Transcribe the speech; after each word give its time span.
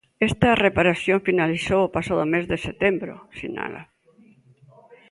"Esta 0.29 0.49
reparación 0.65 1.25
finalizou 1.27 1.81
o 1.83 1.93
pasado 1.95 2.23
mes 2.33 2.45
de 2.51 2.57
setembro", 2.67 3.13
sinala. 3.39 3.81